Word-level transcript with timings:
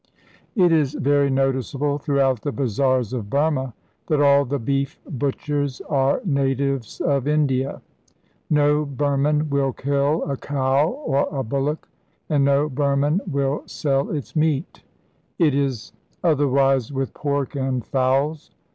_It 0.65 0.71
is 0.71 0.95
very 0.95 1.29
noticeable 1.29 1.99
throughout 1.99 2.41
the 2.41 2.51
bazaars 2.51 3.13
of 3.13 3.29
Burma 3.29 3.75
that 4.07 4.19
all 4.19 4.45
the 4.45 4.57
beef 4.57 4.99
butchers 5.07 5.79
are 5.89 6.23
natives 6.25 6.99
of 7.01 7.27
India. 7.27 7.83
No 8.49 8.83
Burman 8.83 9.51
will 9.51 9.73
kill 9.73 10.23
a 10.23 10.37
cow 10.37 10.87
or 10.87 11.27
a 11.31 11.43
bullock, 11.43 11.87
and 12.29 12.43
no 12.43 12.67
Burman 12.67 13.21
will 13.27 13.61
sell 13.67 14.09
its 14.09 14.35
meat. 14.35 14.81
It 15.37 15.53
is 15.53 15.93
otherwise 16.23 16.91
with 16.91 17.13
pork 17.13 17.53
and 17.53 17.85
fowls. 17.85 18.49